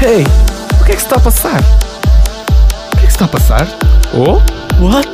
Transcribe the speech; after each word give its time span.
Hey, 0.00 0.24
o 0.80 0.84
que 0.84 0.92
é 0.92 0.94
que 0.94 1.02
está 1.02 1.16
a 1.16 1.20
passar? 1.20 1.60
O 1.60 2.96
que 2.96 3.02
é 3.02 3.06
que 3.06 3.12
está 3.12 3.26
a 3.26 3.28
passar? 3.28 3.68
Oh, 4.14 4.40
What? 4.82 5.10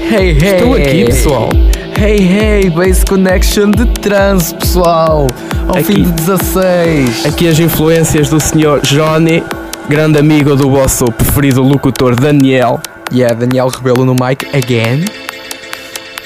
Hey, 0.00 0.36
hey. 0.40 0.56
Estou 0.56 0.74
aqui, 0.74 1.04
pessoal. 1.04 1.48
Hey, 1.96 2.16
hey, 2.16 2.70
Base 2.70 3.04
Connection 3.04 3.70
de 3.70 3.86
trans, 4.00 4.52
pessoal. 4.54 5.28
Ao 5.68 5.76
Aqui. 5.78 5.84
fim 5.84 6.02
de 6.04 6.12
16. 6.12 7.26
aqui 7.26 7.48
as 7.48 7.58
influências 7.58 8.28
do 8.28 8.38
Sr. 8.38 8.80
Johnny, 8.82 9.42
grande 9.88 10.18
amigo 10.18 10.54
do 10.54 10.70
vosso 10.70 11.06
preferido 11.06 11.62
locutor 11.62 12.14
Daniel. 12.14 12.80
Yeah, 13.12 13.34
Daniel 13.34 13.68
Rebelo 13.68 14.04
no 14.04 14.12
mic 14.14 14.46
again. 14.54 15.04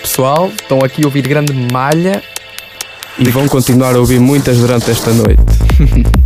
Pessoal, 0.00 0.48
estão 0.48 0.80
aqui 0.84 1.02
a 1.02 1.06
ouvir 1.06 1.22
grande 1.22 1.52
malha. 1.72 2.22
E 3.18 3.28
vão 3.30 3.48
continuar 3.48 3.94
a 3.94 3.98
ouvir 3.98 4.20
muitas 4.20 4.58
durante 4.58 4.90
esta 4.90 5.12
noite. 5.12 5.42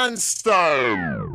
sandstone. 0.00 1.29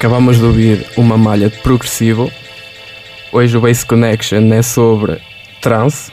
Acabamos 0.00 0.38
de 0.38 0.44
ouvir 0.44 0.86
uma 0.96 1.18
malha 1.18 1.50
de 1.50 1.58
progressivo. 1.58 2.32
Hoje 3.30 3.54
o 3.54 3.60
Base 3.60 3.84
Connection 3.84 4.50
é 4.50 4.62
sobre 4.62 5.20
trance, 5.60 6.10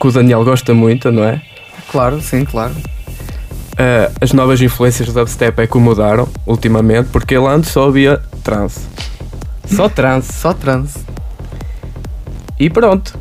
que 0.00 0.08
o 0.08 0.10
Daniel 0.10 0.44
gosta 0.44 0.74
muito, 0.74 1.12
não 1.12 1.22
é? 1.22 1.40
Claro, 1.92 2.20
sim, 2.20 2.44
claro. 2.44 2.74
Uh, 2.74 4.12
as 4.20 4.32
novas 4.32 4.60
influências 4.60 5.06
do 5.06 5.14
dubstep 5.14 5.56
é 5.62 5.68
que 5.68 5.78
mudaram 5.78 6.28
ultimamente, 6.44 7.10
porque 7.12 7.36
ele 7.36 7.46
antes 7.46 7.70
só 7.70 7.86
ouvia 7.86 8.20
trance. 8.42 8.80
Só 9.66 9.88
trance. 9.88 10.32
Só 10.32 10.52
trance. 10.52 10.98
E 12.58 12.68
pronto. 12.68 13.16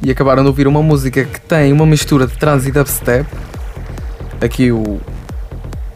E 0.00 0.12
acabaram 0.12 0.44
de 0.44 0.48
ouvir 0.48 0.68
uma 0.68 0.80
música 0.80 1.24
que 1.24 1.40
tem 1.40 1.72
uma 1.72 1.86
mistura 1.86 2.24
de 2.24 2.38
trance 2.38 2.68
e 2.68 2.70
dubstep. 2.70 3.28
Aqui 4.40 4.70
o, 4.70 5.00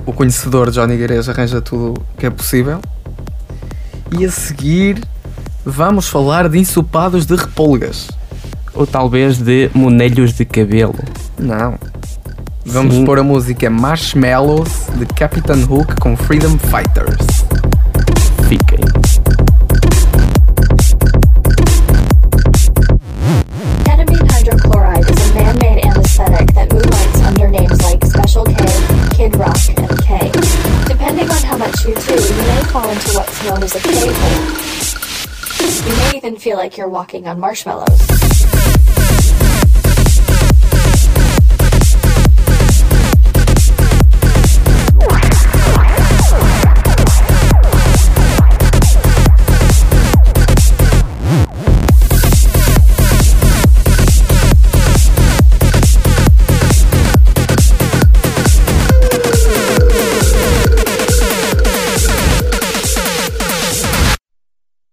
o 0.05 0.13
conhecedor 0.13 0.73
Johnny 0.73 0.95
Igreja 0.95 1.31
arranja 1.31 1.61
tudo 1.61 2.01
o 2.01 2.19
que 2.19 2.27
é 2.27 2.31
possível. 2.31 2.81
E 4.11 4.25
a 4.25 4.31
seguir 4.31 5.03
vamos 5.65 6.09
falar 6.09 6.49
de 6.49 6.59
ensopados 6.59 7.27
de 7.27 7.35
repolgas. 7.35 8.09
Ou 8.75 8.87
talvez 8.87 9.39
de 9.39 9.71
monelhos 9.75 10.33
de 10.33 10.45
cabelo. 10.45 10.95
Não. 11.39 11.79
Vamos 12.65 12.97
Sim. 12.97 13.05
pôr 13.05 13.19
a 13.19 13.23
música 13.23 13.71
Marshmallows 13.71 14.89
de 14.97 15.07
Captain 15.07 15.65
Hook 15.65 16.01
com 16.01 16.17
Freedom 16.17 16.59
Fighters. 16.59 17.46
feel 36.35 36.57
like 36.57 36.77
you're 36.77 36.89
walking 36.89 37.29
on 37.29 37.39
marshmallows. 37.39 37.87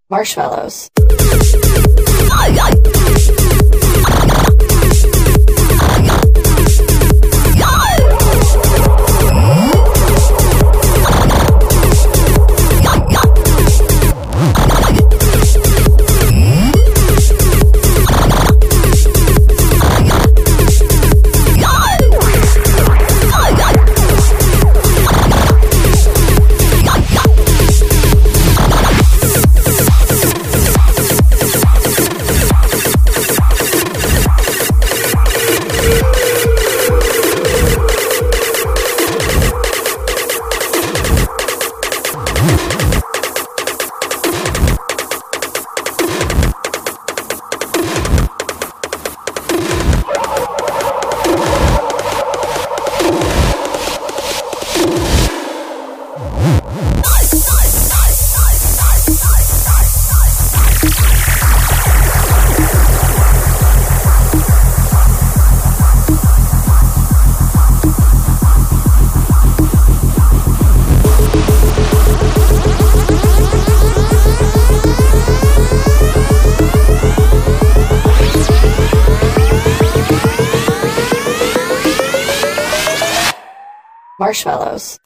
marshmallows. 0.09 0.92
Yeah. 2.51 2.92
Marshmallows. 84.45 84.99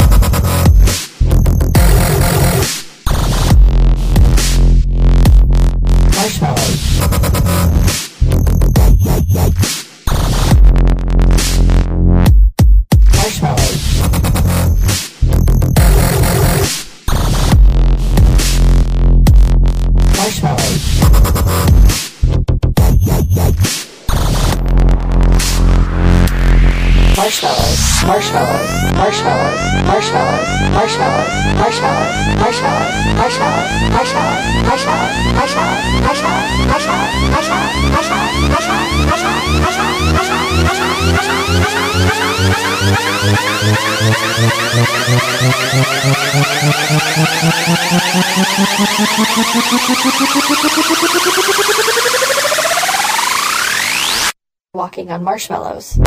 Walking 54.74 55.12
on 55.12 55.24
marshmallows. 55.26 56.00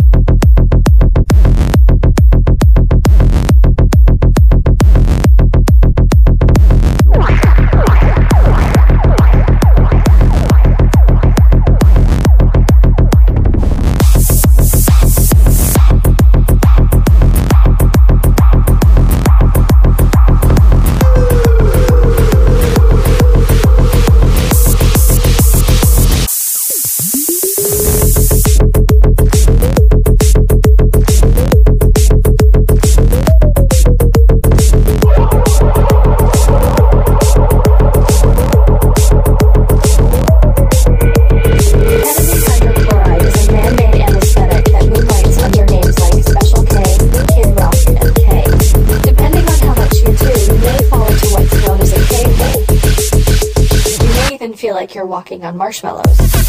walking 55.20 55.44
on 55.44 55.54
marshmallows. 55.54 56.40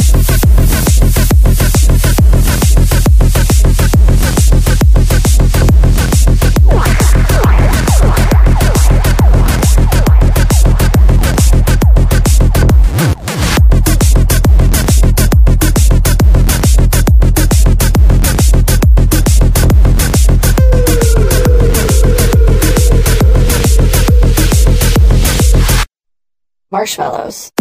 marshmallows. 26.71 27.51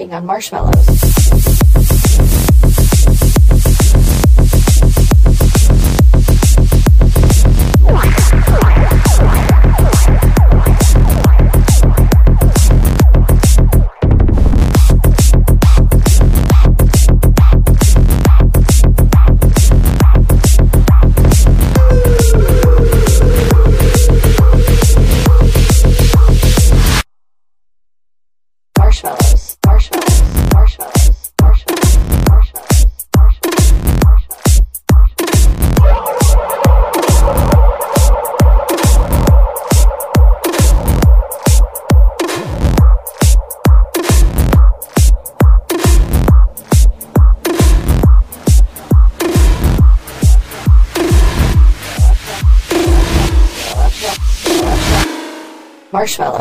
Like 0.00 0.10
you're 0.10 0.14
walking 0.14 0.14
on 0.14 0.26
marshmallows. 0.26 0.86
Marshmallows, 0.86 1.09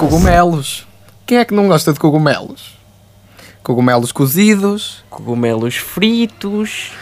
Cogumelos. 0.09 0.87
Quem 1.23 1.37
é 1.37 1.45
que 1.45 1.53
não 1.53 1.67
gosta 1.67 1.93
de 1.93 1.99
cogumelos? 1.99 2.75
Cogumelos 3.61 4.11
cozidos, 4.11 5.03
Cogumelos 5.07 5.75
fritos. 5.75 6.93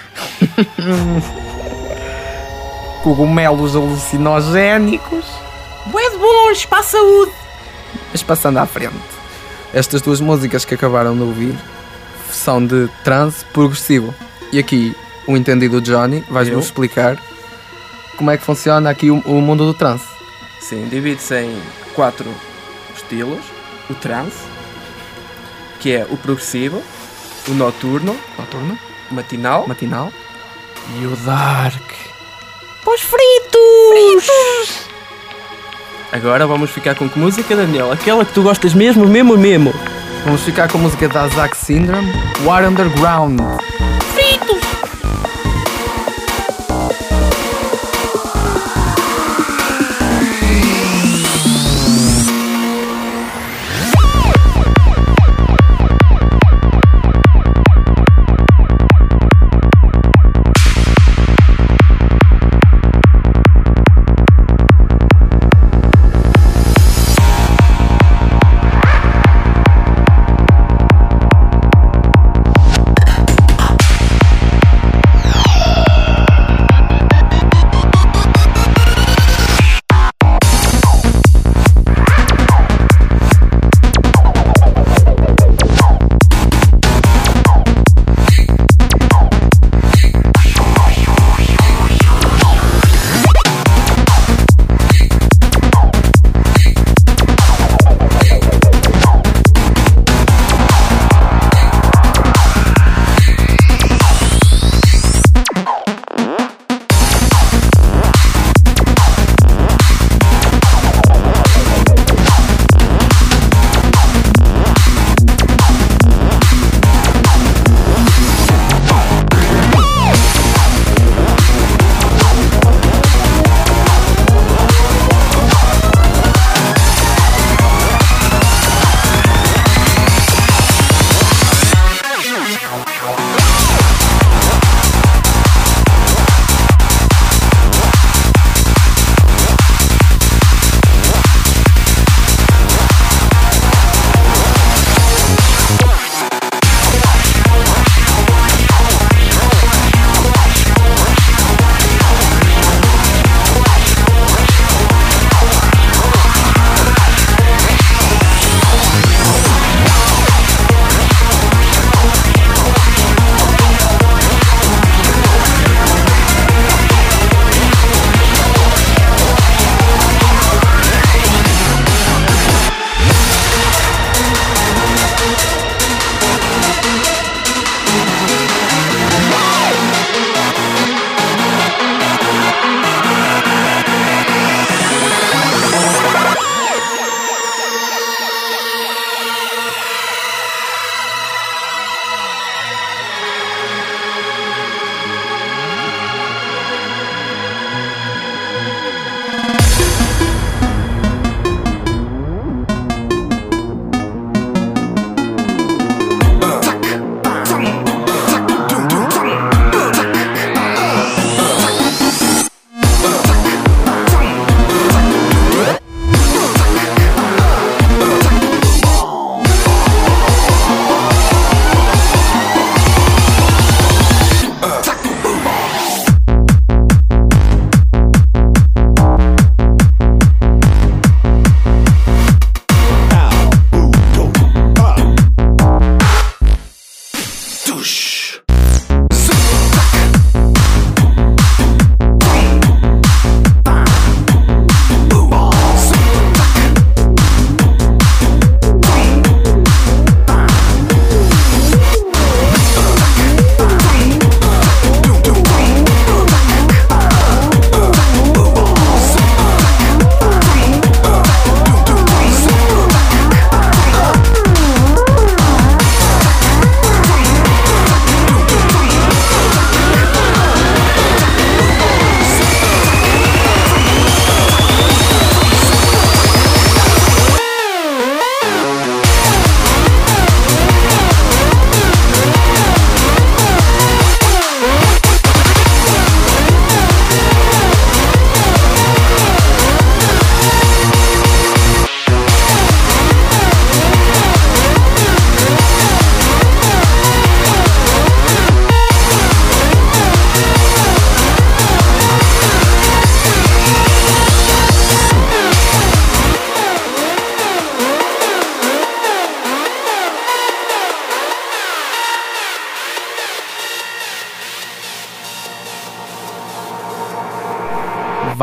cogumelos 3.01 3.77
alucinogénicos. 3.77 5.23
Bué 5.85 6.09
de 6.09 6.17
bons 6.17 6.65
para 6.65 6.79
a 6.79 6.83
saúde. 6.83 7.31
Mas 8.11 8.21
passando 8.21 8.57
à 8.57 8.65
frente, 8.65 8.93
estas 9.73 10.01
duas 10.01 10.19
músicas 10.19 10.65
que 10.65 10.73
acabaram 10.73 11.15
de 11.15 11.21
ouvir 11.21 11.55
são 12.29 12.65
de 12.65 12.89
trance 13.05 13.45
progressivo. 13.53 14.13
E 14.51 14.59
aqui 14.59 14.93
o 15.25 15.37
entendido 15.37 15.79
Johnny 15.79 16.25
vais-nos 16.29 16.65
explicar 16.65 17.17
como 18.17 18.31
é 18.31 18.37
que 18.37 18.43
funciona 18.43 18.89
aqui 18.89 19.09
o, 19.09 19.19
o 19.19 19.41
mundo 19.41 19.65
do 19.65 19.73
trance. 19.73 20.07
Sim, 20.59 20.89
divide-se 20.89 21.39
em 21.39 21.57
quatro 21.95 22.29
estilos. 23.07 23.43
O 23.89 23.93
trance, 23.95 24.43
que 25.79 25.93
é 25.95 26.05
o 26.09 26.17
progressivo, 26.17 26.83
o 27.47 27.51
noturno, 27.53 28.17
Noturno, 28.37 28.77
o 29.09 29.15
matinal 29.15 29.65
matinal. 29.65 30.11
e 30.99 31.05
o 31.05 31.15
dark. 31.17 31.93
Pós 32.83 33.01
fritos! 33.01 34.87
Agora 36.11 36.45
vamos 36.45 36.69
ficar 36.69 36.95
com 36.95 37.09
que 37.09 37.17
música, 37.17 37.55
Daniel? 37.55 37.91
Aquela 37.91 38.25
que 38.25 38.33
tu 38.33 38.43
gostas 38.43 38.73
mesmo, 38.73 39.07
mesmo, 39.07 39.37
mesmo. 39.37 39.73
Vamos 40.25 40.41
ficar 40.41 40.69
com 40.69 40.77
a 40.77 40.81
música 40.81 41.07
da 41.07 41.27
Zack 41.29 41.55
Syndrome, 41.55 42.11
War 42.43 42.67
Underground. 42.67 43.39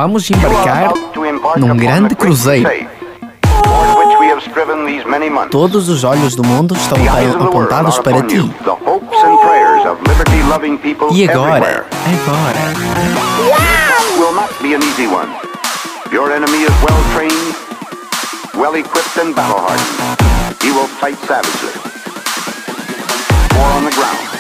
Vamos 0.05 0.31
embarcar 0.31 0.93
num 1.57 1.75
grande 1.79 2.15
cruzeiro. 2.15 2.69
Todos 5.51 5.89
os 5.89 6.05
olhos 6.05 6.37
do 6.37 6.45
mundo 6.45 6.77
estão 6.77 6.99
apontados 7.43 7.99
para 8.01 8.21
ti. 8.21 8.37
E 11.11 11.27
agora? 11.27 11.57
Agora. 11.57 12.65
will 14.19 14.35
not 14.35 14.51
be 14.61 14.75
an 14.75 14.83
easy 14.83 15.07
one. 15.07 15.31
Your 16.13 16.33
enemy 16.33 16.65
is 16.65 16.75
well 16.85 17.03
trained, 17.15 17.57
well 18.61 18.75
equipped, 18.75 19.17
and 19.17 19.35
battle 19.35 19.57
hardened. 19.59 20.63
He 20.63 20.71
will 20.71 20.87
fight 21.01 21.17
savagely. 21.25 21.73
War 23.57 23.73
on 23.73 23.85
the 23.85 23.91
ground. 23.93 24.34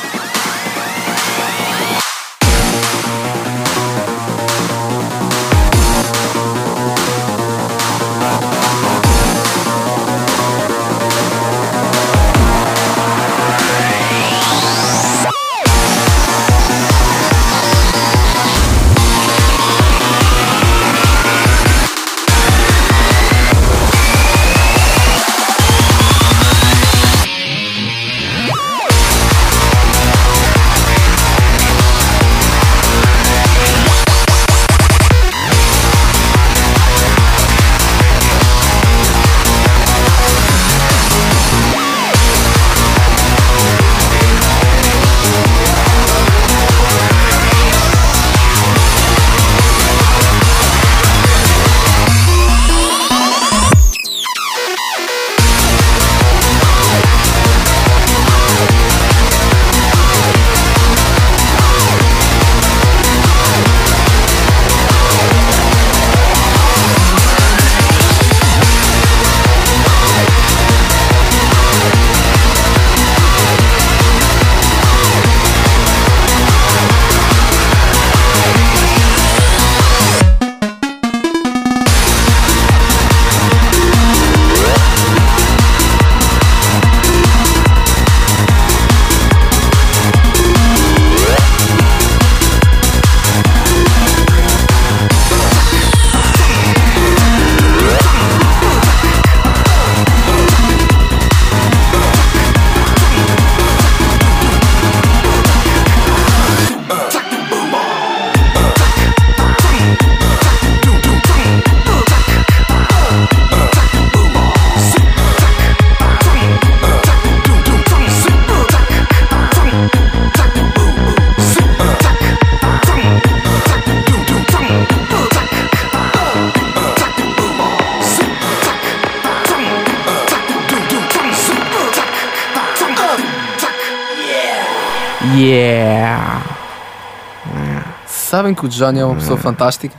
Sabem 138.44 138.54
que 138.54 138.66
o 138.66 138.68
Johnny 138.68 139.00
é 139.00 139.04
uma 139.06 139.14
pessoa 139.14 139.38
fantástica? 139.38 139.96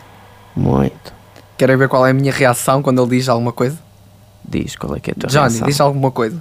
Muito. 0.55 1.11
Querem 1.57 1.75
ver 1.77 1.89
qual 1.89 2.05
é 2.05 2.11
a 2.11 2.13
minha 2.13 2.31
reação 2.31 2.79
quando 2.83 3.01
ele 3.01 3.17
diz 3.17 3.27
alguma 3.27 3.51
coisa? 3.51 3.75
Diz 4.47 4.75
qual 4.75 4.95
é 4.95 4.99
que 4.99 5.09
é 5.09 5.13
a 5.13 5.19
tua 5.19 5.27
Johnny, 5.29 5.49
reação. 5.49 5.67
diz 5.67 5.81
alguma 5.81 6.11
coisa. 6.11 6.39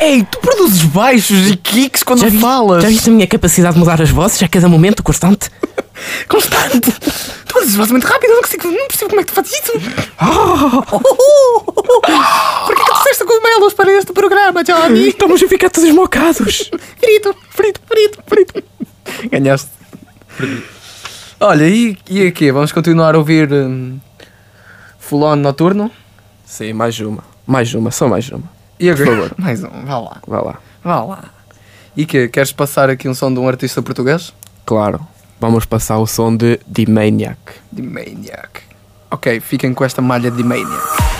Ei, 0.00 0.24
tu 0.28 0.40
produzes 0.40 0.82
baixos 0.82 1.48
e 1.48 1.56
kicks 1.56 2.02
quando 2.02 2.22
Já 2.22 2.28
vi- 2.28 2.40
falas. 2.40 2.82
Já 2.82 2.88
viste 2.88 3.08
a 3.08 3.12
minha 3.12 3.26
capacidade 3.28 3.74
de 3.74 3.78
mudar 3.78 4.02
as 4.02 4.10
vozes 4.10 4.42
a 4.42 4.48
cada 4.48 4.68
momento 4.68 5.00
constante? 5.04 5.48
Constante. 6.28 6.90
Tu 6.90 7.52
fazes 7.54 7.76
voz 7.76 7.90
muito 7.92 8.04
rápido, 8.04 8.30
eu 8.30 8.34
não 8.36 8.42
consigo, 8.42 8.68
não 8.68 8.86
percebo 8.88 9.10
como 9.10 9.20
é 9.20 9.24
que 9.24 9.32
tu 9.32 9.34
fazes 9.36 9.52
isso. 9.52 9.72
Porquê 12.66 12.82
que 12.82 12.90
tu 12.90 12.94
disseste 12.98 13.24
cogumelos 13.24 13.72
para 13.74 13.92
este 13.92 14.12
programa, 14.12 14.62
Johnny? 14.64 15.08
Estamos 15.08 15.40
a 15.42 15.48
ficar 15.48 15.70
todos 15.70 15.88
mocados. 15.92 16.68
Frito, 17.00 17.34
frito, 17.96 18.22
frito. 18.26 18.62
Ganhaste. 19.30 19.70
Olha, 21.40 21.68
e, 21.68 21.96
e 22.08 22.26
aqui? 22.26 22.52
Vamos 22.52 22.72
continuar 22.72 23.14
a 23.14 23.18
ouvir 23.18 23.48
Full 24.98 25.22
On 25.22 25.36
Noturno? 25.36 25.90
Sim, 26.44 26.74
mais 26.74 26.98
uma. 27.00 27.24
Mais 27.46 27.72
uma, 27.74 27.90
só 27.90 28.08
mais 28.08 28.28
uma. 28.30 28.44
E 28.78 28.90
agora? 28.90 29.06
favor. 29.10 29.32
Mais 29.38 29.64
um, 29.64 29.70
vá 29.86 29.98
lá. 29.98 30.20
Vá 30.26 30.40
lá. 30.42 30.58
Vá 30.84 31.02
lá. 31.02 31.24
E 31.96 32.04
que 32.04 32.28
Queres 32.28 32.52
passar 32.52 32.90
aqui 32.90 33.08
um 33.08 33.14
som 33.14 33.32
de 33.32 33.40
um 33.40 33.48
artista 33.48 33.80
português? 33.80 34.34
Claro. 34.66 35.00
Vamos 35.40 35.64
passar 35.64 35.98
o 35.98 36.06
som 36.06 36.36
de 36.36 36.58
The 36.72 36.90
Maniac. 36.90 37.38
De 37.72 37.82
Maniac. 37.82 38.62
Ok, 39.10 39.40
fiquem 39.40 39.72
com 39.72 39.84
esta 39.84 40.02
malha 40.02 40.30
de 40.30 40.42
Maniac. 40.42 41.15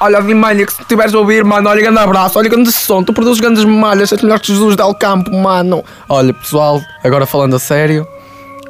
Olha, 0.00 0.22
Dimania, 0.22 0.64
que 0.64 0.72
se 0.72 0.80
estiveres 0.80 1.12
a 1.12 1.18
ouvir, 1.18 1.42
mano, 1.44 1.68
olha, 1.68 1.82
grande 1.82 1.98
abraço, 1.98 2.38
olha, 2.38 2.48
grande 2.48 2.70
som, 2.70 3.02
tu 3.02 3.12
produzes 3.12 3.40
grandes 3.40 3.64
malhas, 3.64 4.12
és 4.12 4.22
melhor 4.22 4.38
que 4.38 4.46
Jesus 4.46 4.76
Del 4.76 4.94
Campo, 4.94 5.32
mano. 5.32 5.84
Olha, 6.08 6.32
pessoal, 6.32 6.80
agora 7.02 7.26
falando 7.26 7.56
a 7.56 7.58
sério, 7.58 8.06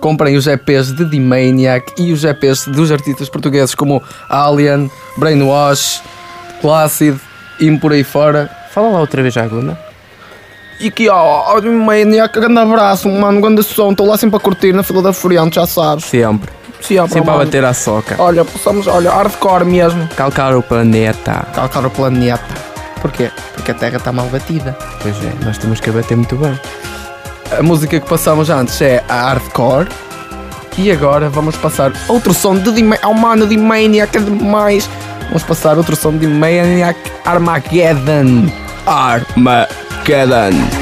comprem 0.01 0.39
os 0.39 0.47
EPs 0.47 0.91
de 0.97 1.05
D-Maniac 1.05 1.93
e 1.99 2.13
os 2.15 2.25
EPs 2.25 2.69
dos 2.69 2.91
artistas 2.91 3.29
portugueses 3.29 3.75
como 3.75 4.03
Alien, 4.31 4.91
Brainwash, 5.19 6.03
Placid 6.63 7.21
e 7.61 7.77
por 7.77 7.93
aí 7.93 8.05
fora. 8.05 8.51
Fala 8.73 8.89
lá 8.89 9.01
outra 9.01 9.23
vez 9.23 9.37
Aguna. 9.37 9.79
E 10.81 10.89
aqui, 10.89 11.11
ó, 11.11 11.55
ó 11.55 11.61
D-Maniac, 11.61 12.33
grande 12.41 12.59
abraço, 12.59 13.07
mano, 13.07 13.43
grande 13.43 13.63
som, 13.63 13.91
estou 13.91 14.07
lá 14.07 14.17
sempre 14.17 14.39
a 14.39 14.41
curtir 14.41 14.73
na 14.73 14.83
fila 14.83 15.03
da 15.03 15.13
Furiante, 15.13 15.57
já 15.57 15.67
sabes. 15.67 16.07
Sempre. 16.07 16.58
Sim, 16.81 16.99
ó, 16.99 17.07
Sempre 17.07 17.31
a 17.31 17.33
mano. 17.35 17.45
bater 17.45 17.65
à 17.65 17.75
soca. 17.75 18.17
Olha, 18.19 18.45
possamos, 18.45 18.87
olha, 18.87 19.11
hardcore 19.11 19.65
mesmo. 19.65 20.09
Calcar 20.17 20.55
o 20.57 20.63
planeta. 20.63 21.47
Calcar 21.55 21.85
o 21.85 21.91
planeta. 21.91 22.43
Porquê? 23.01 23.31
Porque 23.55 23.71
a 23.71 23.75
Terra 23.75 23.97
está 23.99 24.13
mal 24.13 24.27
batida. 24.27 24.77
Pois 25.03 25.17
é, 25.23 25.33
nós 25.45 25.59
temos 25.59 25.81
que 25.81 25.91
a 25.91 25.93
bater 25.93 26.17
muito 26.17 26.37
bem. 26.37 26.59
A 27.59 27.63
música 27.63 27.99
que 28.01 28.09
passamos 28.09 28.49
antes 28.51 28.81
é 28.81 29.03
a 29.09 29.15
hardcore. 29.31 29.89
E 30.77 30.91
agora 30.93 31.29
vamos 31.29 31.57
passar 31.57 31.93
outro 32.09 32.33
som 32.33 32.57
de 32.57 32.71
Dima- 32.73 32.99
Oh 33.05 33.13
mano, 33.13 33.47
de 33.47 33.57
Maniac 33.57 34.17
é 34.17 34.21
demais. 34.21 34.89
Vamos 35.27 35.43
passar 35.43 35.77
outro 35.77 35.97
som 35.97 36.17
de 36.17 36.27
Maniac 36.27 36.97
Armageddon. 37.25 38.49
Armageddon. 38.87 40.78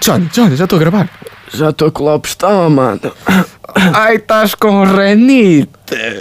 Johnny, 0.00 0.26
Johnny, 0.32 0.56
já 0.56 0.64
estou 0.64 0.76
a 0.76 0.80
gravar. 0.80 1.10
Já 1.52 1.70
estou 1.70 1.90
com 1.92 2.04
o 2.04 2.06
Lopestão, 2.06 2.70
mano. 2.70 3.00
Ai, 3.94 4.16
estás 4.16 4.54
com 4.54 4.84
renite. 4.84 5.68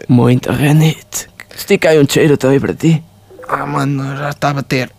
Muita 0.07 0.51
renite. 0.51 1.27
Estica 1.55 1.89
aí 1.89 1.99
um 1.99 2.05
cheiro 2.07 2.38
também 2.38 2.59
para 2.59 2.73
ti. 2.73 3.03
Ah, 3.47 3.65
mano, 3.65 4.15
já 4.17 4.30
está 4.30 4.49
a 4.49 4.53
bater. 4.53 4.91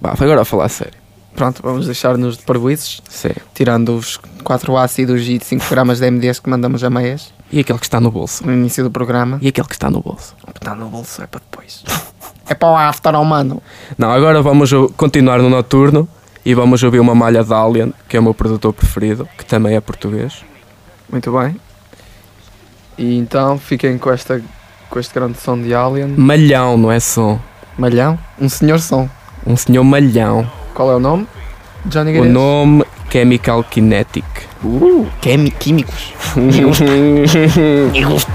Vá, 0.00 0.14
agora 0.18 0.42
a 0.42 0.44
falar 0.44 0.68
sério. 0.68 0.94
Pronto, 1.34 1.60
vamos 1.62 1.84
deixar-nos 1.84 2.38
de 2.38 2.42
parvoices, 2.44 3.02
Sério. 3.10 3.42
tirando 3.54 3.94
os 3.94 4.18
4 4.42 4.74
ácidos 4.78 5.20
e 5.28 5.38
5 5.38 5.66
gramas 5.68 6.00
de 6.00 6.10
MDs 6.10 6.38
que 6.40 6.48
mandamos 6.48 6.82
a 6.82 6.88
meias 6.88 7.30
E 7.52 7.60
aquele 7.60 7.78
que 7.78 7.84
está 7.84 8.00
no 8.00 8.10
bolso? 8.10 8.46
no 8.46 8.54
início 8.54 8.82
do 8.82 8.90
programa. 8.90 9.38
E 9.42 9.48
aquele 9.48 9.66
que 9.68 9.74
está 9.74 9.90
no 9.90 10.00
bolso? 10.00 10.34
Está 10.54 10.74
no 10.74 10.88
bolso, 10.88 11.22
é 11.22 11.26
para 11.26 11.40
depois. 11.50 11.84
é 12.48 12.54
para 12.54 12.68
o 12.70 12.74
after, 12.76 13.12
mano. 13.22 13.62
Não, 13.98 14.10
agora 14.10 14.40
vamos 14.40 14.72
o- 14.72 14.88
continuar 14.96 15.38
no 15.40 15.50
noturno 15.50 16.08
e 16.46 16.54
vamos 16.54 16.80
ouvir 16.84 17.00
uma 17.00 17.12
malha 17.12 17.42
de 17.42 17.52
Alien, 17.52 17.92
que 18.08 18.16
é 18.16 18.20
o 18.20 18.22
meu 18.22 18.32
produtor 18.32 18.72
preferido, 18.72 19.28
que 19.36 19.44
também 19.44 19.74
é 19.74 19.80
português. 19.80 20.44
Muito 21.10 21.36
bem. 21.36 21.56
E 22.96 23.18
então 23.18 23.58
fiquem 23.58 23.98
com, 23.98 24.12
esta, 24.12 24.40
com 24.88 25.00
este 25.00 25.12
grande 25.12 25.38
som 25.40 25.60
de 25.60 25.74
Alien. 25.74 26.14
Malhão, 26.16 26.78
não 26.78 26.92
é 26.92 27.00
som. 27.00 27.40
Malhão? 27.76 28.16
Um 28.40 28.48
senhor 28.48 28.78
som. 28.78 29.10
Um 29.44 29.56
senhor 29.56 29.82
malhão. 29.82 30.48
Qual 30.72 30.88
é 30.92 30.94
o 30.94 31.00
nome? 31.00 31.26
Johnny 31.84 32.12
O 32.12 32.22
Guedes. 32.22 32.32
nome 32.32 32.84
Chemical 33.10 33.64
Kinetic. 33.64 34.24
Uh, 34.62 35.04
químicos. 35.58 36.14
Sabes 37.96 38.26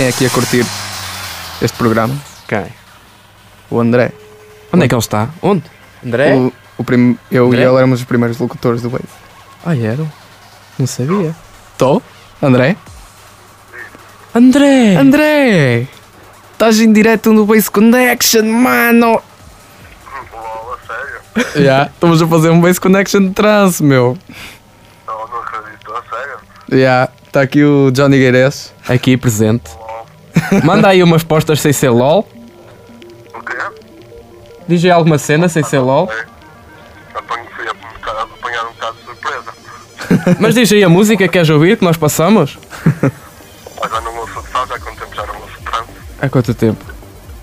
quem 0.00 0.06
é 0.08 0.12
que 0.12 0.24
ia 0.24 0.30
curtir 0.30 0.64
este 1.60 1.76
programa? 1.76 2.16
Quem? 2.48 2.64
O 3.70 3.78
André. 3.78 4.12
Onde 4.72 4.86
é 4.86 4.88
que 4.88 4.94
ele 4.94 4.98
está? 4.98 5.28
Onde? 5.42 5.62
André? 6.02 6.34
O, 6.36 6.50
o 6.78 6.84
prim- 6.84 7.18
eu 7.30 7.48
André? 7.48 7.60
e 7.60 7.64
ele 7.66 7.76
éramos 7.76 8.00
os 8.00 8.06
primeiros 8.06 8.38
locutores 8.38 8.80
do 8.80 8.88
Wave. 8.88 9.04
Ah, 9.62 9.76
era? 9.76 10.06
Não 10.78 10.86
sabia. 10.86 11.36
Estou? 11.72 12.02
André? 12.42 12.76
André! 14.34 14.96
André! 14.96 15.86
Estás 16.54 16.80
em 16.80 16.90
direto 16.94 17.30
no 17.34 17.44
Base 17.44 17.70
Connection, 17.70 18.44
mano! 18.44 19.20
Lol, 20.32 20.78
a 20.82 20.86
sério? 20.86 21.62
Já, 21.62 21.90
estamos 21.92 22.22
a 22.22 22.26
fazer 22.26 22.48
um 22.48 22.58
Base 22.62 22.80
Connection 22.80 23.20
de 23.28 23.34
trance, 23.34 23.82
meu. 23.82 24.16
Não, 25.06 25.28
não 25.28 25.40
acredito, 25.40 25.92
a 25.92 26.02
sério? 26.08 26.38
Já, 26.72 27.06
está 27.26 27.42
aqui 27.42 27.62
o 27.62 27.90
Johnny 27.90 28.18
Guedes. 28.18 28.72
Aqui 28.88 29.18
presente. 29.18 29.78
Manda 30.64 30.88
aí 30.88 31.02
umas 31.02 31.22
postas 31.22 31.60
sem 31.60 31.72
ser 31.72 31.90
LOL. 31.90 32.28
O 33.34 33.40
quê? 33.40 33.56
Diz 34.66 34.84
aí 34.84 34.90
alguma 34.90 35.18
cena 35.18 35.48
sem 35.48 35.62
ser 35.62 35.78
LOL. 35.78 36.10
Apanho, 37.14 37.46
fui 37.54 37.66
apanhar 37.68 38.64
um 38.66 38.72
bocado 38.72 38.96
de 38.98 39.04
surpresa. 39.04 40.36
Mas 40.40 40.54
diz 40.54 40.72
aí 40.72 40.84
a 40.84 40.88
música 40.88 41.24
que 41.24 41.32
queres 41.32 41.50
ouvir 41.50 41.76
que 41.76 41.84
nós 41.84 41.96
passamos. 41.96 42.58
Já 43.90 44.00
não 44.00 44.16
ouço 44.18 44.42
de 44.42 44.52
já 44.52 44.62
há 44.62 44.78
quanto 44.78 44.98
tempo 44.98 45.14
já 45.16 45.26
não 45.26 45.34
ouço 45.40 45.58
trance? 45.64 45.90
Há 46.20 46.28
quanto 46.28 46.54
tempo? 46.54 46.84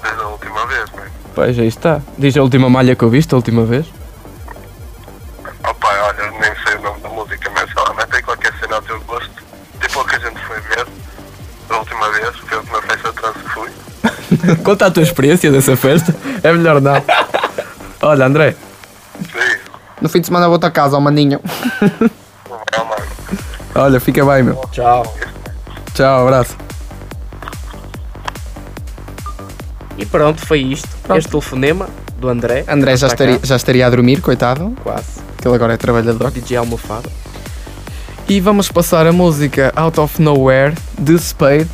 Desde 0.01 0.21
a 0.21 0.27
última 0.27 0.65
vez, 0.67 0.91
né? 0.91 1.11
Pois 1.35 1.59
aí 1.59 1.67
está. 1.67 2.01
Diz 2.17 2.37
a 2.37 2.41
última 2.41 2.69
malha 2.69 2.95
que 2.95 3.03
eu 3.03 3.09
viste, 3.09 3.33
a 3.33 3.37
última 3.37 3.65
vez. 3.65 3.85
Conta 14.63 14.85
a 14.87 14.91
tua 14.91 15.03
experiência 15.03 15.51
dessa 15.51 15.75
festa. 15.75 16.15
É 16.43 16.51
melhor 16.51 16.81
não. 16.81 17.01
Olha, 18.01 18.25
André. 18.25 18.55
Sim, 19.19 19.57
No 20.01 20.09
fim 20.09 20.19
de 20.21 20.27
semana 20.27 20.47
vou-te 20.47 20.65
a 20.65 20.71
casa, 20.71 20.95
ao 20.95 21.01
maninho. 21.01 21.39
não 22.77 22.85
mano. 22.85 23.01
Olha, 23.75 23.99
fica 23.99 24.23
bem, 24.25 24.43
meu. 24.43 24.55
Tchau. 24.71 25.15
Tchau, 25.93 26.21
abraço. 26.27 26.55
E 29.97 30.05
pronto, 30.05 30.45
foi 30.45 30.59
isto. 30.59 30.87
Este 31.15 31.29
telefonema 31.29 31.87
do 32.19 32.29
André. 32.29 32.63
André 32.67 32.95
já 32.95 33.07
Está 33.07 33.17
cá. 33.17 33.23
estaria, 33.31 33.39
já 33.47 33.55
estaria 33.55 33.87
a 33.87 33.89
dormir, 33.89 34.21
coitado, 34.21 34.75
Quase. 34.83 35.19
que 35.41 35.47
ele 35.47 35.55
agora 35.55 35.73
é 35.73 35.77
trabalhador. 35.77 36.29
DJ 36.31 36.57
almofada. 36.57 37.09
E 38.29 38.39
vamos 38.41 38.69
passar 38.69 39.07
a 39.07 39.11
música 39.11 39.71
Out 39.75 39.99
of 39.99 40.21
Nowhere 40.21 40.75
de 40.99 41.17
Spade. 41.17 41.67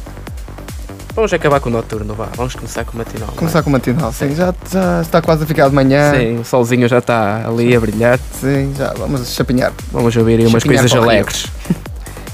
Vamos 1.15 1.31
acabar 1.31 1.59
com 1.59 1.69
o 1.69 1.71
noturno, 1.71 2.15
vá. 2.15 2.27
Vamos 2.35 2.55
começar 2.55 2.83
com 2.85 2.93
o 2.93 2.97
matinal. 2.97 3.29
é? 3.31 3.37
Começar 3.37 3.61
com 3.61 3.69
o 3.69 3.73
matinal, 3.73 4.11
sim. 4.11 4.33
Já, 4.35 4.53
já 4.71 5.01
está 5.01 5.21
quase 5.21 5.43
a 5.43 5.45
ficar 5.45 5.69
de 5.69 5.75
manhã. 5.75 6.11
Sim, 6.15 6.39
o 6.39 6.45
solzinho 6.45 6.87
já 6.87 6.97
está 6.97 7.47
ali 7.47 7.75
a 7.75 7.79
brilhar. 7.79 8.19
Sim, 8.39 8.73
já 8.75 8.93
vamos 8.93 9.31
chapinhar. 9.33 9.71
Vamos 9.91 10.15
ouvir 10.15 10.39
aí 10.39 10.47
umas 10.47 10.63
coisas 10.63 10.91
alegres. 10.93 11.47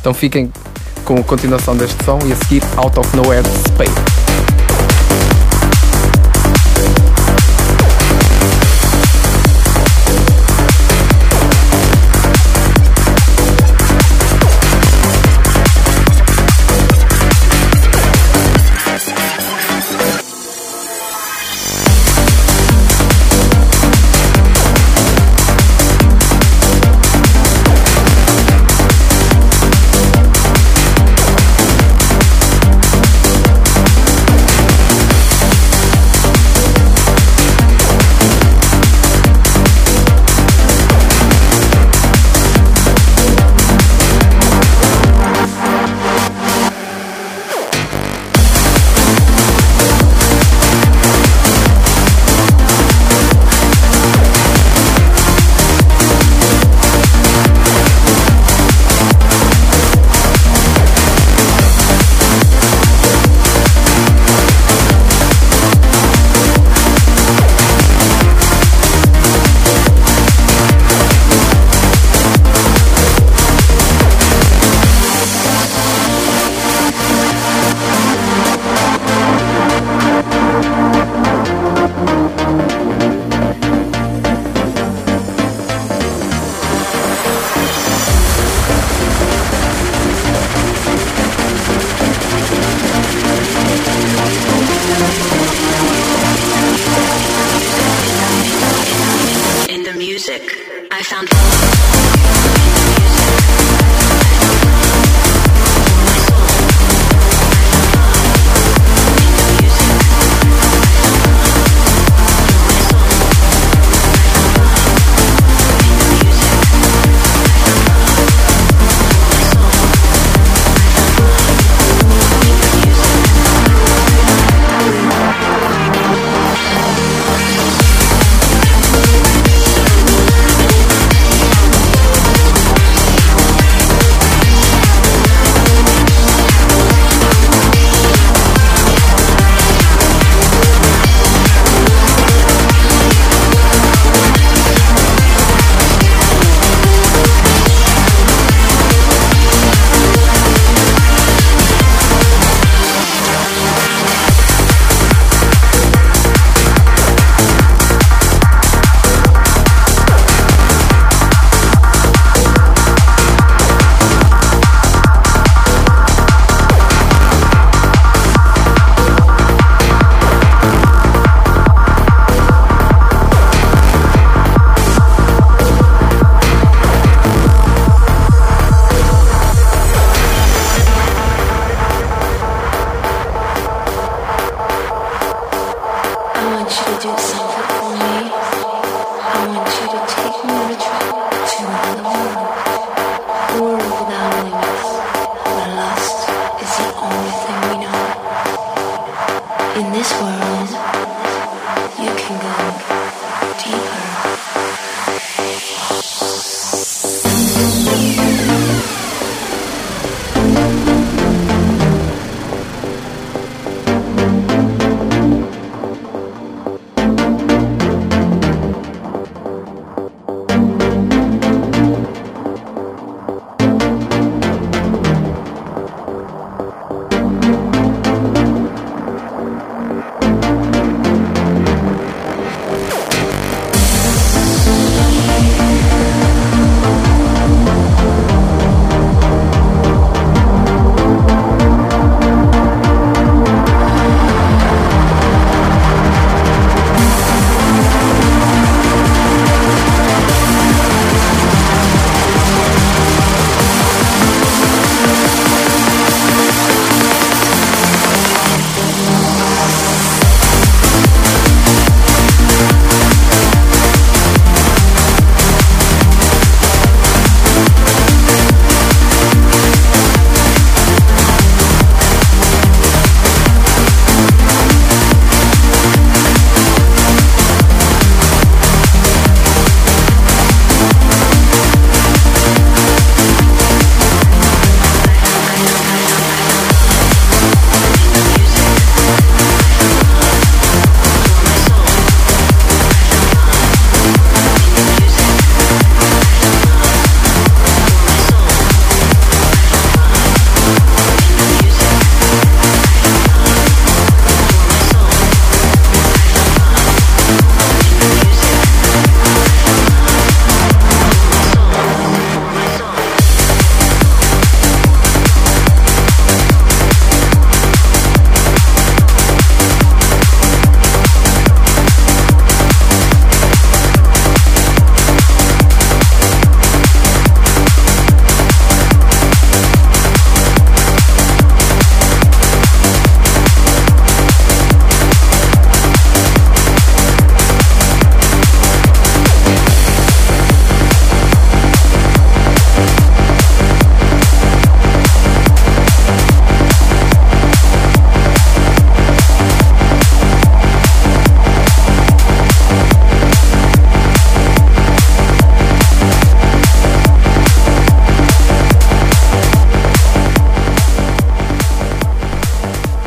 Então 0.02 0.14
fiquem 0.14 0.50
com 1.04 1.18
a 1.18 1.24
continuação 1.24 1.76
deste 1.76 2.02
som 2.06 2.20
e 2.26 2.32
a 2.32 2.36
seguir 2.38 2.64
Out 2.78 3.00
of 3.00 3.18
Nowhere 3.18 3.44
de 3.44 4.09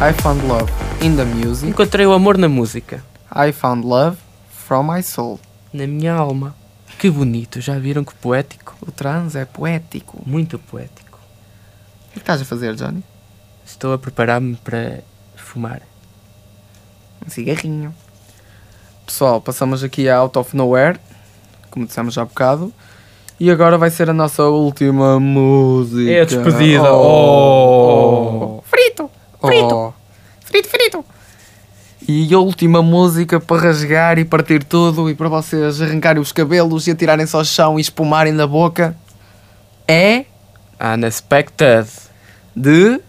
I 0.03 0.13
found 0.21 0.43
love 0.49 0.69
in 1.01 1.15
the 1.15 1.25
music. 1.25 1.69
Encontrei 1.69 2.05
o 2.05 2.13
amor 2.13 2.37
na 2.37 2.49
música, 2.49 3.05
I 3.33 3.53
found 3.53 3.87
love 3.87 4.17
from 4.51 4.93
my 4.93 5.01
soul. 5.01 5.39
na 5.73 5.87
minha 5.87 6.13
alma. 6.13 6.57
Que 6.99 7.09
bonito, 7.09 7.61
já 7.61 7.79
viram 7.79 8.03
que 8.03 8.13
poético? 8.17 8.75
O 8.85 8.91
trans 8.91 9.37
é 9.37 9.45
poético. 9.45 10.21
Muito 10.27 10.59
poético. 10.59 11.21
O 12.09 12.15
que 12.15 12.19
estás 12.19 12.43
a 12.43 12.45
fazer, 12.45 12.75
Johnny? 12.75 13.05
Estou 13.65 13.93
a 13.93 13.99
preparar-me 13.99 14.57
para 14.57 15.05
fumar. 15.37 15.83
Um 17.25 17.31
cigarrinho. 17.31 17.95
Pessoal, 19.07 19.41
passamos 19.41 19.85
aqui 19.85 20.09
a 20.09 20.17
Out 20.17 20.37
of 20.37 20.57
Nowhere, 20.57 20.99
como 21.71 21.87
dissemos 21.87 22.15
já 22.15 22.23
há 22.23 22.25
bocado. 22.25 22.73
E 23.39 23.53
agora 23.53 23.79
vai 23.79 23.91
ser 23.91 24.11
a 24.11 24.13
nossa 24.13 24.43
última 24.43 25.21
música. 25.21 26.11
É 26.11 26.23
a 26.23 26.25
despedida. 26.25 26.93
Oh. 26.93 28.59
Oh. 28.59 28.62
Frito! 29.47 29.95
Frito! 30.45 30.69
Frito, 30.69 30.69
frito! 30.69 31.05
E 32.09 32.35
a 32.35 32.39
última 32.39 32.83
música 32.83 33.39
para 33.39 33.63
rasgar 33.63 34.19
e 34.19 34.25
partir 34.25 34.65
tudo 34.65 35.09
e 35.09 35.15
para 35.15 35.29
vocês 35.29 35.81
arrancarem 35.81 36.21
os 36.21 36.33
cabelos 36.33 36.87
e 36.87 36.91
atirarem-se 36.91 37.37
ao 37.37 37.45
chão 37.45 37.79
e 37.79 37.83
espumarem 37.83 38.35
da 38.35 38.47
boca 38.47 38.97
é 39.87 40.25
Unexpected. 40.81 41.87
de 42.57 43.01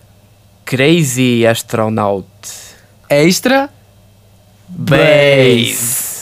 Crazy 0.65 1.45
Astronaut. 1.45 2.27
Extra 3.09 3.69
Bass. 4.69 6.12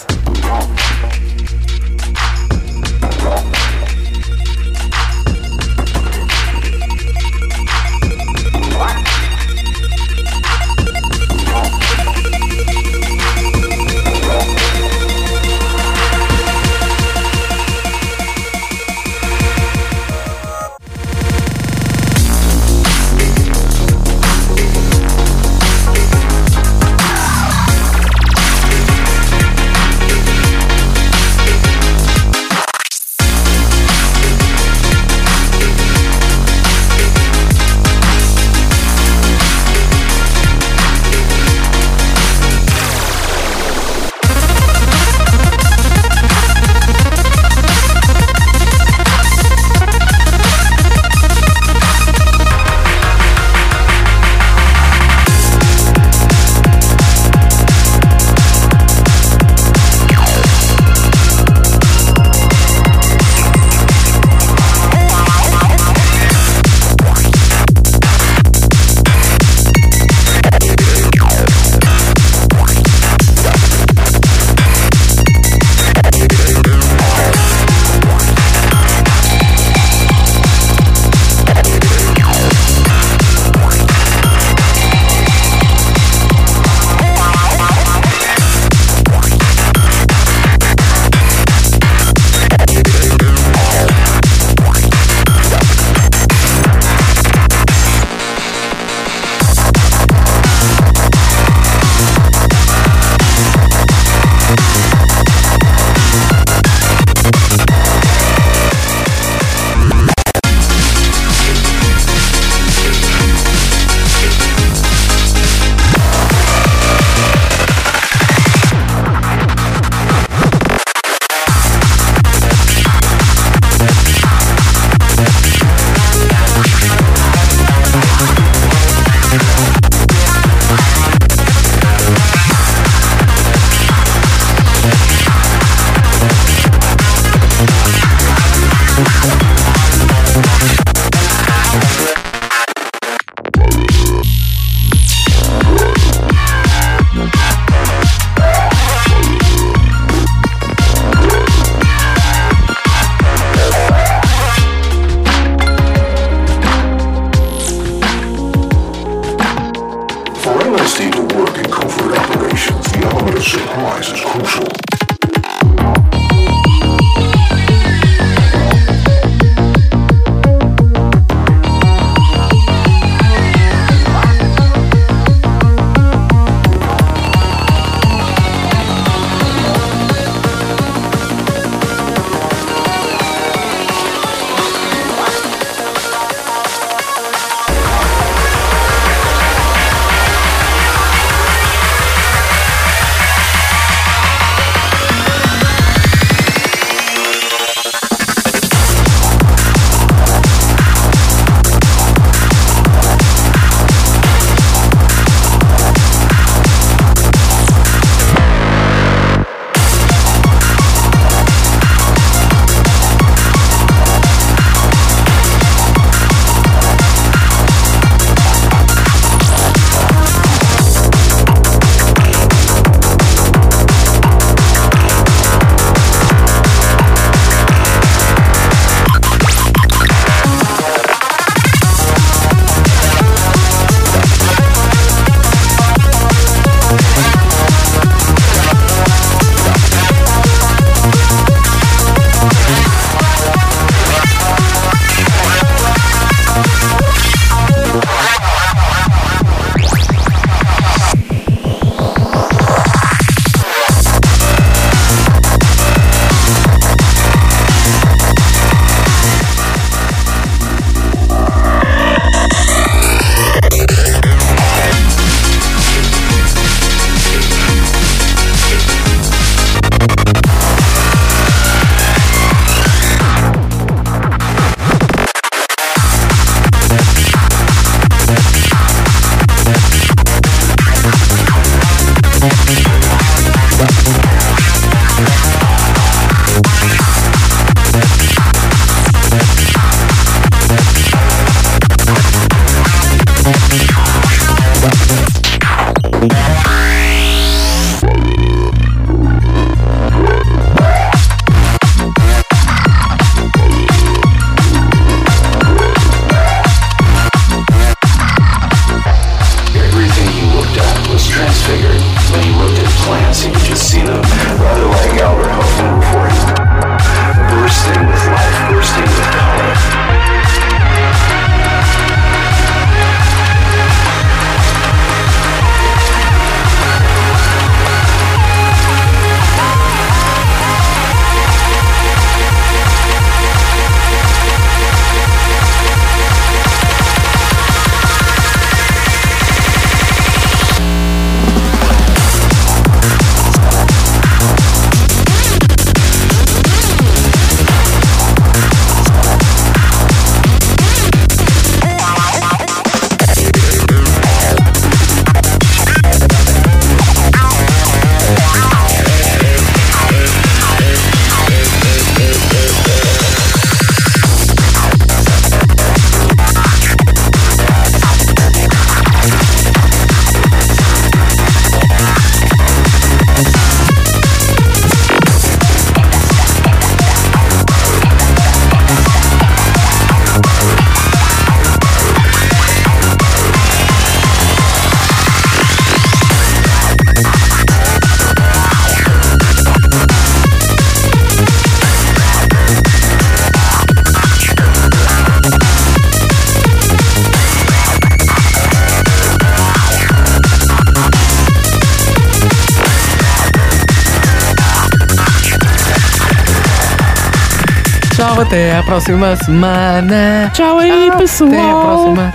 Até 408.52 408.76
à 408.76 408.84
próxima 408.84 409.34
semana. 409.38 410.52
Tchau 410.54 410.78
aí, 410.78 411.10
pessoal. 411.18 411.52
Até 411.52 411.72
à 411.72 411.74
próxima. 411.74 412.34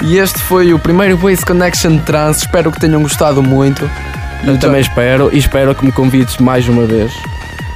E 0.00 0.16
este 0.16 0.38
foi 0.38 0.72
o 0.72 0.78
primeiro 0.78 1.16
Voice 1.16 1.44
Connection 1.44 1.98
Trans. 1.98 2.36
Espero 2.36 2.70
que 2.70 2.78
tenham 2.78 3.02
gostado 3.02 3.42
muito. 3.42 3.82
Eu 4.44 4.54
então, 4.54 4.58
também 4.58 4.80
espero 4.80 5.28
e 5.32 5.38
espero 5.38 5.74
que 5.74 5.84
me 5.84 5.90
convides 5.90 6.36
mais 6.36 6.68
uma 6.68 6.86
vez. 6.86 7.12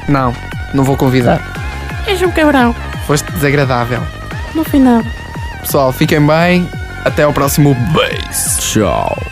Não, 0.07 0.33
não 0.73 0.85
vou 0.85 0.97
convidar. 0.97 1.41
Ah, 1.45 2.09
és 2.09 2.23
um 2.23 2.31
cabrão. 2.31 2.77
Foste 3.09 3.29
desagradável. 3.33 4.07
No 4.55 4.63
final. 4.63 5.03
Pessoal, 5.61 5.93
fiquem 5.93 6.25
bem. 6.25 6.71
Até 7.05 7.25
ao 7.25 7.33
próximo 7.33 7.75
beijo. 7.75 8.61
Tchau. 8.61 9.30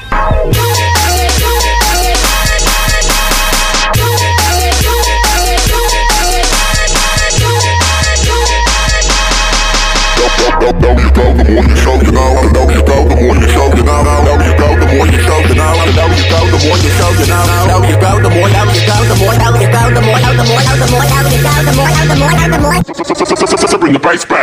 Bring 23.88 23.94
the 23.94 24.00
more 24.00 24.24
back. 24.26 24.37